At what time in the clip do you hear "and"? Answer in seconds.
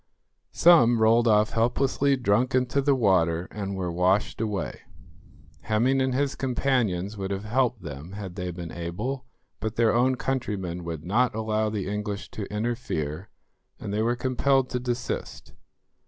3.51-3.75, 6.01-6.15, 13.79-13.93